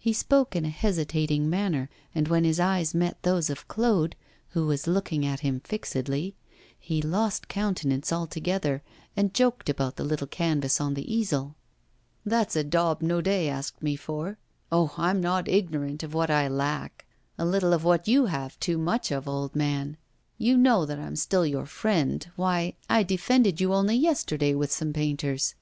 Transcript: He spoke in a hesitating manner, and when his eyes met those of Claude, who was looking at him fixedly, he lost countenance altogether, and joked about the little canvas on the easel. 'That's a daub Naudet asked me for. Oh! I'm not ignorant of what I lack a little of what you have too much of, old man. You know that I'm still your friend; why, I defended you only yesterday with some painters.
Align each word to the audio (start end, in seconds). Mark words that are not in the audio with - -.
He 0.00 0.12
spoke 0.12 0.56
in 0.56 0.64
a 0.64 0.68
hesitating 0.68 1.48
manner, 1.48 1.88
and 2.12 2.26
when 2.26 2.42
his 2.42 2.58
eyes 2.58 2.92
met 2.92 3.22
those 3.22 3.48
of 3.48 3.68
Claude, 3.68 4.16
who 4.48 4.66
was 4.66 4.88
looking 4.88 5.24
at 5.24 5.38
him 5.46 5.60
fixedly, 5.60 6.34
he 6.76 7.00
lost 7.00 7.46
countenance 7.46 8.12
altogether, 8.12 8.82
and 9.16 9.32
joked 9.32 9.68
about 9.70 9.94
the 9.94 10.02
little 10.02 10.26
canvas 10.26 10.80
on 10.80 10.94
the 10.94 11.06
easel. 11.14 11.54
'That's 12.26 12.56
a 12.56 12.64
daub 12.64 13.00
Naudet 13.00 13.46
asked 13.48 13.80
me 13.80 13.94
for. 13.94 14.38
Oh! 14.72 14.92
I'm 14.96 15.20
not 15.20 15.46
ignorant 15.46 16.02
of 16.02 16.14
what 16.14 16.30
I 16.32 16.48
lack 16.48 17.06
a 17.38 17.44
little 17.46 17.72
of 17.72 17.84
what 17.84 18.08
you 18.08 18.26
have 18.26 18.58
too 18.58 18.76
much 18.76 19.12
of, 19.12 19.28
old 19.28 19.54
man. 19.54 19.96
You 20.36 20.56
know 20.56 20.84
that 20.84 20.98
I'm 20.98 21.14
still 21.14 21.46
your 21.46 21.66
friend; 21.66 22.28
why, 22.34 22.74
I 22.90 23.04
defended 23.04 23.60
you 23.60 23.72
only 23.72 23.94
yesterday 23.94 24.56
with 24.56 24.72
some 24.72 24.92
painters. 24.92 25.54